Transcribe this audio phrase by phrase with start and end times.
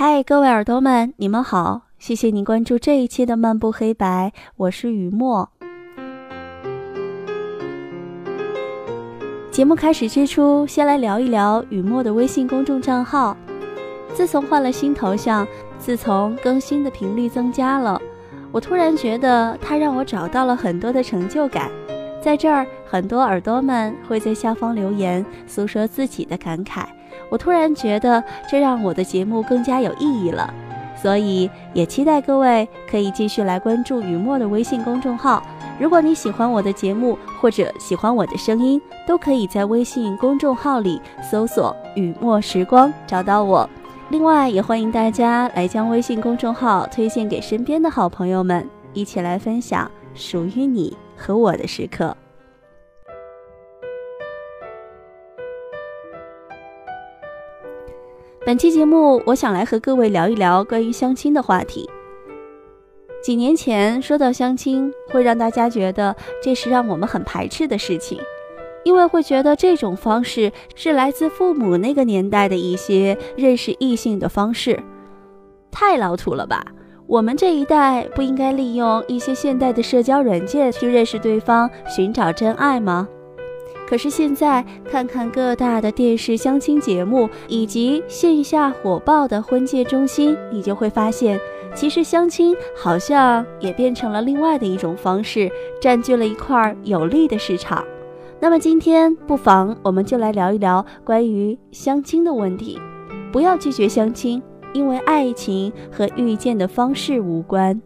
[0.00, 1.82] 嗨，各位耳朵们，你们好！
[1.98, 5.50] 谢谢您关注这一期的漫步黑白，我是雨墨。
[9.50, 13.36] 节目开始之初，先来聊一聊雨墨的微信公众账号。
[14.14, 15.44] 自从换了新头像，
[15.80, 18.00] 自从更新的频率增加了，
[18.52, 21.68] 我突然觉得它让我找到了很多的成就感。
[22.22, 26.84] 在这儿，很多耳朵们会在下方留言，诉说自己的感慨。
[27.30, 30.52] 我突然觉得这让我的节目更加有意义了，
[30.96, 35.42] 所以也期待各位可以继续来关注雨墨的微信公众号。
[35.78, 43.68] 如果你喜欢我的节目或者喜欢我的声音，都可以在微信公众号里搜索“雨墨时光”找到我。
[44.10, 52.16] 另外，也欢迎大家来将微信公众号推荐给身边的好朋友们，一起来分享属于你和我的时刻。
[58.46, 61.88] 本期节目，我想来和各位聊一聊关于相亲的话题。
[63.22, 68.18] 几年前说到相亲，会让大家觉得这是让我们很排斥的事情，
[68.84, 74.78] 因为会觉得这种方式是来自父母那个年代的一些认识异性的方式，
[75.70, 76.64] 太老土了吧？
[77.06, 83.08] 我们这一代不应该利用一些现代的社交软件去认识对方，寻找真爱吗？
[83.88, 91.40] 可是现在看看各大的电视相亲节目，以及线下火爆的婚介中心，你就会发现，
[91.74, 95.50] 其实相亲好像也变成了另外的一种方式，
[95.80, 97.82] 占据了一块有利的市场。
[98.38, 102.78] 那么今天不妨我们就来聊一聊关于相亲的问题。
[103.32, 104.42] 不要拒绝相亲，
[104.74, 107.80] 因为爱情和遇见的方式无关。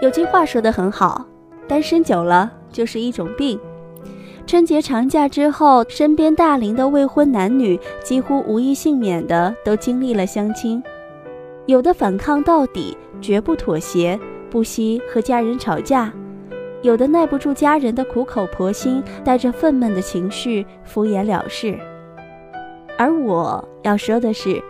[0.00, 1.26] 有句话说得很好，
[1.66, 3.58] 单身久了就是一种病。
[4.46, 10.80] 春节长假之后，身边大龄的未婚男女几乎无一幸免的都经历了相亲，
[11.66, 14.18] 有的反抗到底，绝不妥协，
[14.48, 16.12] 不惜和家人吵架；
[16.80, 21.76] 有的耐不住家人的苦口婆心，带着愤懑的情绪敷衍了事。
[22.96, 24.62] 而我要说的是，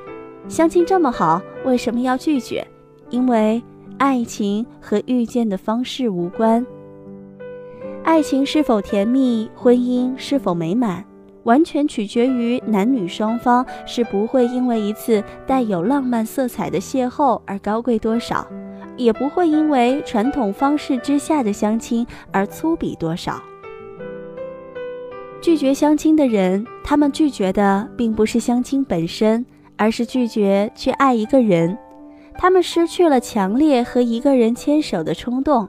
[0.49, 2.67] 相亲这么好，为什么要拒绝？
[3.11, 3.63] 因为。
[3.99, 6.65] 爱情和遇见的方式无关，
[8.05, 11.05] 爱情是否甜蜜，婚姻是否美满，
[11.43, 18.47] 完全取决于男女双方是不会因为一次带有浪漫色彩的邂逅而高贵多少，
[18.97, 23.43] 也不会因为传统方式之下的相亲而粗鄙多少。
[25.41, 29.45] 拒绝相亲的人，他们拒绝的并不是相亲本身，
[29.77, 31.77] 而是拒绝去爱一个人。
[32.39, 35.69] 他们失去了强烈和一个人牵手的冲动。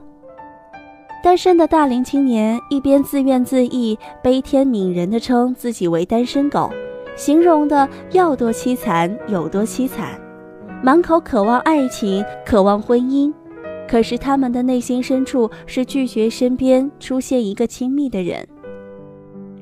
[1.22, 6.70] 单身的大龄青年一边自怨自艾、悲天悯人的称自己为单身狗，
[7.16, 10.18] 形容的要多凄惨有多凄惨，
[10.82, 13.30] 满口渴望爱情、渴望婚姻，
[13.86, 18.46] 可是他们的内心深处是拒绝身边出现一个亲密的人。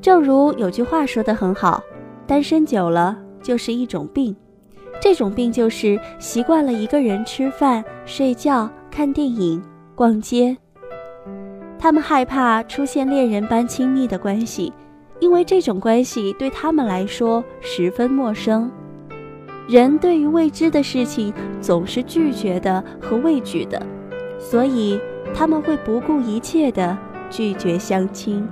[0.00, 1.82] 正如有句话说的很好，
[2.26, 4.36] 单身久了就是一种病。
[5.00, 9.62] 这种病就是习惯了一个人吃饭、睡觉、看电影、
[9.94, 10.56] 逛街。
[11.78, 14.72] 他们害怕出现恋人般亲密的关系，
[15.20, 18.70] 因为这种关系对他们来说十分陌生。
[19.68, 23.80] 人对于未知的事情总是拒绝的和畏惧的，
[24.38, 24.98] 所以
[25.34, 26.96] 他们会不顾一切的
[27.30, 28.48] 拒绝相亲。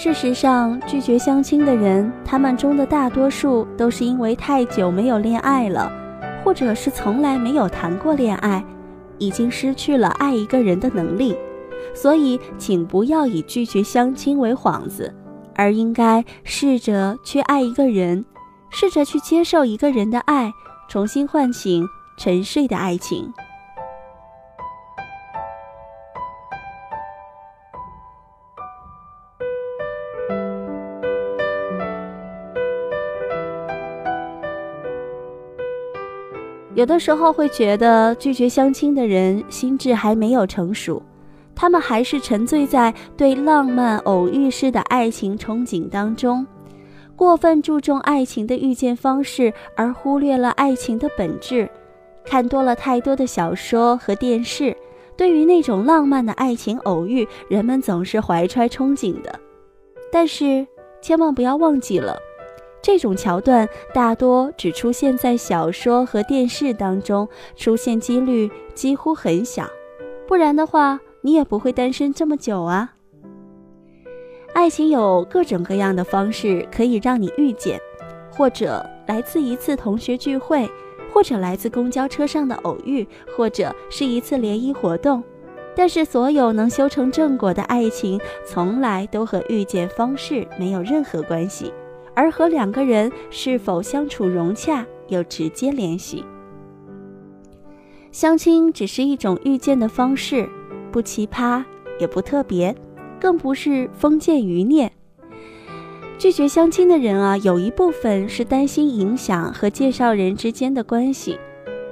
[0.00, 5.90] 事实上，拒绝相亲的人，他们中的大多数都是因为太久没有恋爱了，
[6.44, 8.64] 或者是从来没有谈过恋爱，
[9.18, 11.36] 已经失去了爱一个人的能力。
[11.92, 15.12] 所以，请不要以拒绝相亲为幌子，
[15.56, 18.24] 而应该试着去爱一个人，
[18.70, 20.52] 试着去接受一个人的爱，
[20.88, 21.84] 重新唤醒
[22.16, 23.32] 沉睡的爱情。
[36.78, 41.02] 有的时候会觉得拒绝相亲的人心智还没有成熟，
[41.52, 46.46] 他们还是沉醉在对浪漫偶遇式的爱情憧憬当中，
[47.16, 51.68] 过分注重爱情的遇见方式，而忽略了爱情的本质。
[52.24, 54.76] 看多了太多的小说和电视，
[55.16, 59.36] 对于那种浪漫的爱情偶遇，人们总是怀揣憧憬的。
[60.12, 60.64] 但是
[61.02, 62.16] 千万不要忘记了，
[62.80, 69.68] 这种桥段大多只出现在小说和电视当中，出现几率几乎很小。
[70.26, 72.94] 不然的话，你也不会单身这么久啊。
[74.54, 77.80] 爱情有各种各样的方式可以让你遇见，
[78.30, 80.68] 或者来自一次同学聚会，
[81.12, 85.22] 或者来自公交车上的偶遇，或者是一次联谊活动。
[85.76, 91.72] 但是，所有能修成正果的爱情，从来都和遇见方式没有任何关系，
[92.18, 96.24] 而和两个人是否相处融洽有直接联系。
[98.10, 100.48] 相亲只是一种遇见的方式，
[100.90, 101.64] 不奇葩
[102.00, 102.74] 也不特别。
[103.20, 104.92] 更不是封建余孽。
[106.18, 111.36] 拒绝相亲的人啊，有一部分是担心影响和介绍人之间的关系。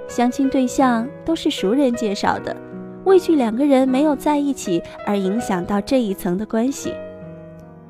[0.06, 2.56] 相亲对象都是熟人介绍的，
[3.04, 6.92] 畏惧两个人没有在一起而影响到这一层的关系。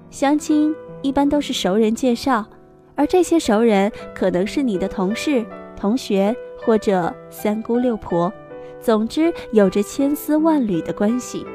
[0.09, 0.75] 相亲
[1.07, 2.45] 一般都是熟人介绍，
[2.97, 8.33] 而这些熟人可能是你的同事、同学或者三姑六婆，
[8.81, 11.47] 总之有着千丝万缕的关系。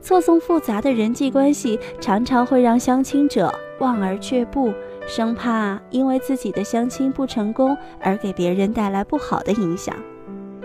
[0.00, 4.72] 错综复杂的人际关系常常会让相亲者望而却步，
[5.08, 9.96] 生怕因为自己的相亲不成功而给别人带来不好的影响。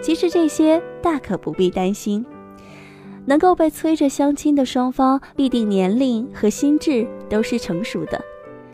[0.02, 2.24] 其实这些大可不必担心。
[3.30, 8.20] 能够被催着相亲的双方，必定年龄和心智都是成熟的，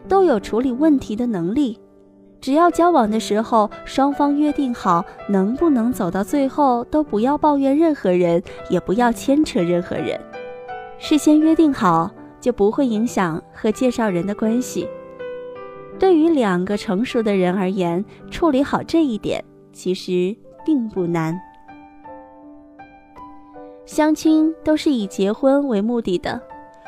[0.07, 1.77] 都有处理问题的能力。
[2.39, 10.17] 只要交往的时候双方约定好，能不能走到最后，都不要抱怨任何人，也不要牵扯任何人。
[10.97, 12.09] 事先约定好，
[12.39, 14.87] 就不会影响和介绍人的关系。
[15.99, 19.43] 对于两个成熟的人而言，处理好这一点
[19.73, 20.33] 其实
[20.65, 21.37] 并不难。
[23.85, 26.41] 相亲都是以结婚为目的的，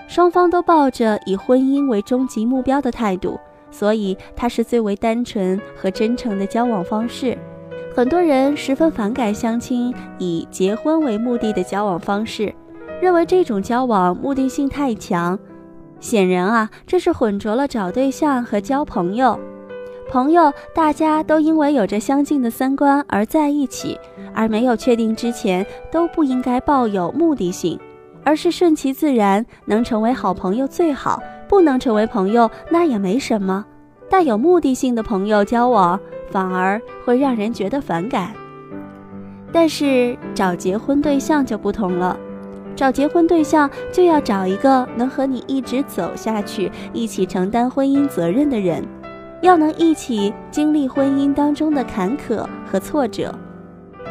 [0.07, 3.39] 双方都抱着以婚姻为终极目标的态度，
[3.69, 7.37] 所以它是最为单纯和真诚的交往方式。
[7.95, 12.53] 很多人十分反感相亲以结婚为目的的交往方式。
[12.99, 15.37] 认为这种交往目的性太强，
[15.99, 19.39] 显然啊，这是混浊了找对象和交朋友。
[20.09, 23.99] 朋友大家都因为有着相近的三观而在一起，
[24.33, 27.77] 而没有确定之前都不应该抱有目的性，
[28.23, 29.45] 而是顺其自然。
[29.65, 33.65] 能成为好朋友最好，不能成为朋友那也没什么。
[34.09, 35.99] 带有目的性的朋友交往
[36.31, 38.31] 反而会让人觉得反感。
[39.51, 42.17] 但是找结婚对象就不同了。
[42.75, 48.85] 找结婚对象就要找一个能和你一直走下去、一起承担婚姻责任的人，
[49.41, 53.33] 要能一起经历婚姻当中的坎坷和挫折。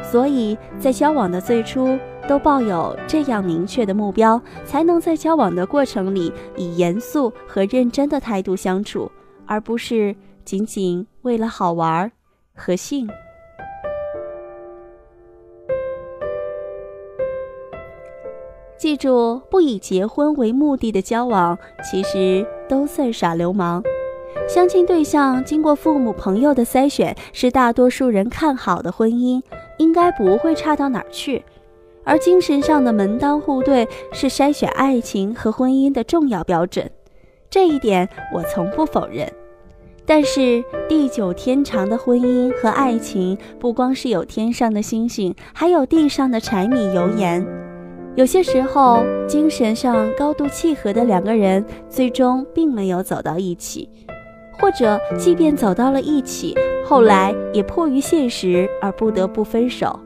[0.02, 9.10] 所以在交往的最初都抱有这样明确的目标，才能在交往的过程里以严肃和认真的态度相处，
[9.46, 10.14] 而不是
[10.44, 12.10] 仅仅为了好玩
[12.54, 13.08] 和性。
[18.76, 23.82] 记住，不以结婚为目的的交往，其实都算耍流氓。
[24.48, 29.42] 相亲对象经过父母朋友的筛选，是大多数人看好的婚姻，
[29.78, 31.44] 应该不会差到哪儿去。
[32.04, 36.88] 而精神上的门当户对，是筛选爱情和婚姻的重要标准，
[37.50, 39.28] 这一点我从不否认。
[40.08, 47.44] 但是，地久天长的婚姻和爱情，不光是有天上的星星，还有地上的柴米油盐。
[48.14, 53.90] 有些时候，精神上高度契合的两个人，最终并没有走到一起，
[54.58, 59.98] 或者即便走到了一起，后来也迫于现实而不得不分手。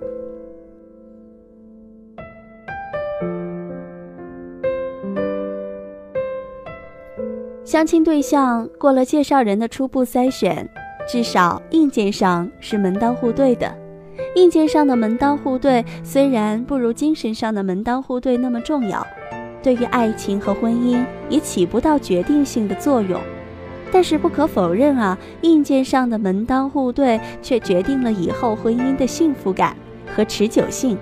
[7.64, 10.68] 相亲对象过了介绍人的初步筛选，
[11.08, 13.72] 至少硬件上是门当户对的。
[14.34, 19.06] 硬件上的门当户对虽然不如精神上的门当户对那么重要，
[19.62, 23.20] 对于爱情和婚姻也起不到决定性的作用，
[23.92, 29.76] 但是不可否认啊，硬件上的门当户对却决定了以后婚姻的幸福感
[30.14, 30.96] 和持久性，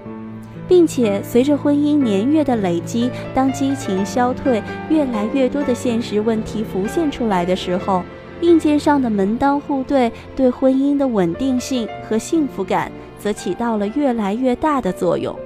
[0.66, 8.02] 并且随着婚姻年月的累积，当激情消退，越来越多的现实问题浮现出来的时候，
[8.40, 12.90] 硬件上的门当户对对婚姻的稳定性和幸福感。
[13.20, 15.36] 则起到了越来越大的作用，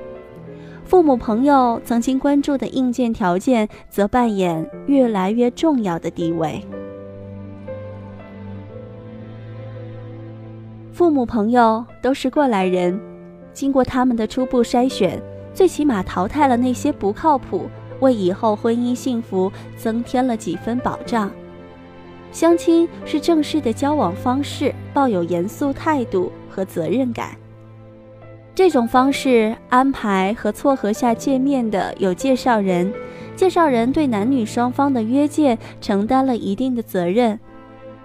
[0.85, 6.63] 父母朋友曾经关注的硬件条件，则扮演越来越重要的地位。
[11.03, 12.97] 父母朋友都是过来人，
[13.53, 15.21] 经过他们的初步筛选，
[15.53, 17.69] 最起码淘汰了那些不靠谱，
[17.99, 21.29] 为以后婚姻幸福增添了几分保障。
[22.31, 27.31] 相亲是正式的交往方式，抱有严肃态度和责任感。
[28.55, 32.93] 这种方式安排和撮合下见面的有介绍人，
[33.35, 37.37] 介绍人对男女双方的约见承担了一定的责任。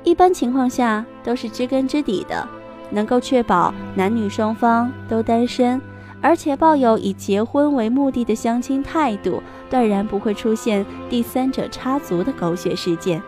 [0.03, 2.47] 一般情况下都是知根知底的，
[2.89, 5.81] 能够确保男女双方都单身，
[6.21, 13.21] 而且抱有以结婚为目的的相亲态度，断然不会出现第三者插足的狗血事件。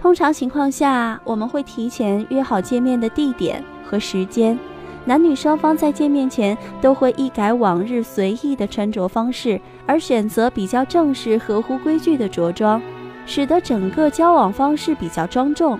[0.00, 4.58] 通常情况下，我们会提前约好见面的地点和时间，
[5.04, 12.80] 男女双方在见面前都会一改往日随意的穿着方式，而选择比较正式、合乎规矩的着装。
[13.26, 15.78] 使得整个交往方式比较庄重，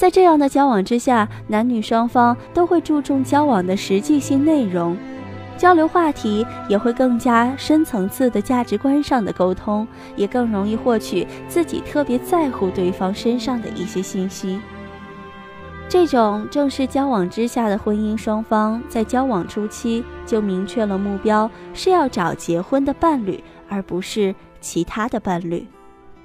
[0.00, 4.96] 在这样的交往之下，男女双方都会注重交往的实际性内容，
[5.58, 14.58] 交流话题也会更加深层次的价值观上的沟通，也更容易获取自己特别在乎对方身上的一些信息。
[15.86, 25.66] 这种正式交往之下的婚姻，双方在交往初期就明确了目标，是要找结婚的伴侣，而不是其他的伴侣。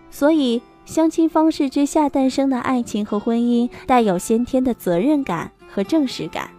[0.10, 6.50] 所以，相亲方式之下诞生的爱情和婚姻带有先天的责任感和正式感，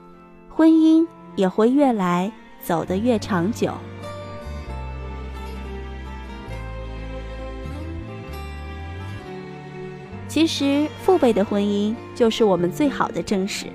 [0.49, 1.07] 婚姻
[1.37, 2.31] 也会越来
[2.61, 3.73] 走得越长久。
[10.27, 13.67] 其实，父辈的婚姻就是我们最好的证实。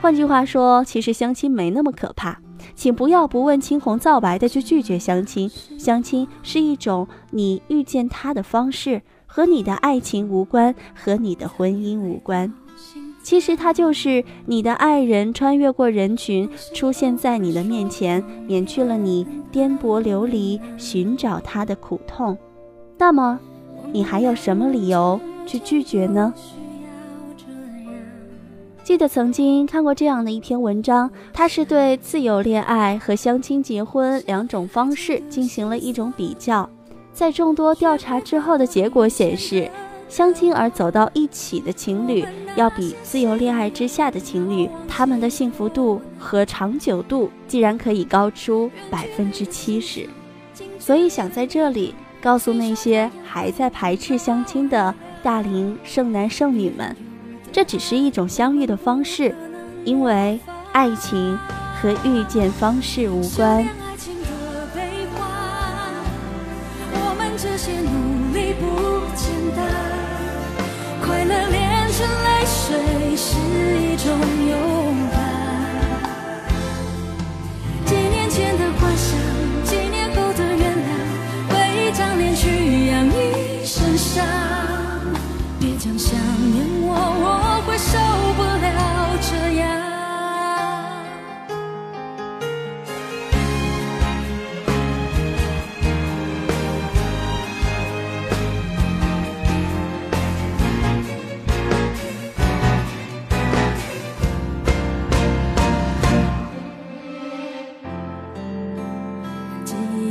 [0.00, 2.38] 换句话说，其实相亲没那么可怕。
[2.74, 5.50] 请不要不问青红皂白的就拒绝相亲。
[5.78, 12.52] 相亲是一种你遇见他的方式，和你的爱情无关，和你的婚姻无关。
[13.22, 22.38] 其实他就是你的爱人，穿越过人群，出现在你的面前，免去了你颠簸流离寻找他的苦痛。
[22.96, 23.38] 那么，
[23.92, 26.32] 你还有什么理由去拒绝呢？
[28.84, 36.70] 记得曾经看过这样的一篇文章，它是对自由恋爱和相亲结婚两种方式进行了一种比较。
[37.16, 39.70] 在众多调查之后的结果显示，
[40.06, 42.22] 相亲而走到一起的情侣，
[42.56, 50.06] 要比自由恋爱之下的情侣，他们的幸福度和长久度竟然可以高出百分之七十。
[50.78, 56.94] 所以想在这里告诉那些还在排斥相亲的大龄剩男剩女们。
[57.50, 59.34] 这只是一种相遇的方式，
[59.86, 60.38] 因为
[60.72, 61.38] 爱情
[61.80, 63.66] 和遇见方式无关。
[72.66, 73.36] 水是
[73.78, 74.10] 一种
[74.48, 75.16] 勇敢。
[77.84, 78.65] 几年前的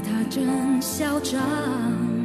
[0.01, 2.24] 他真嚣张。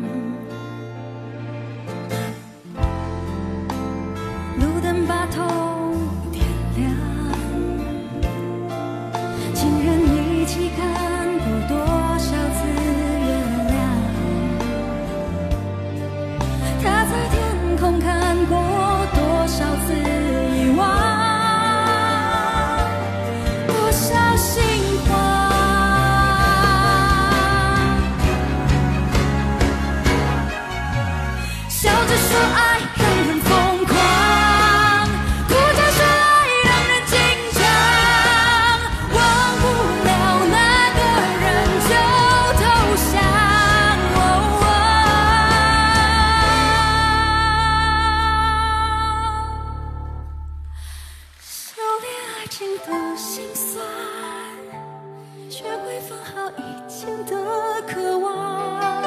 [55.91, 57.35] 会放好以前的
[57.83, 59.03] 渴望。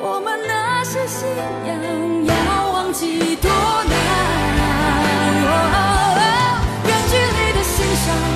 [0.00, 1.28] 我们那些信
[1.66, 1.76] 仰
[2.24, 3.92] 要忘记多难？
[5.44, 5.52] 哦，
[6.86, 8.35] 远距离的欣赏。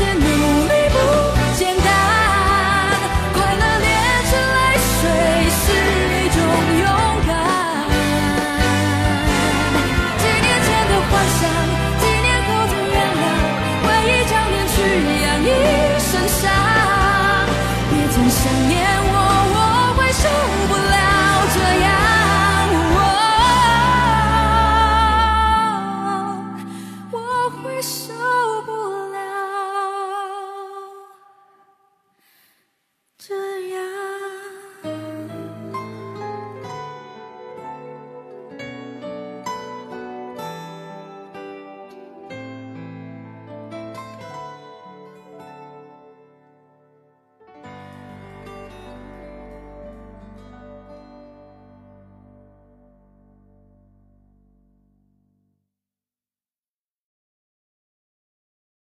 [0.00, 0.61] 努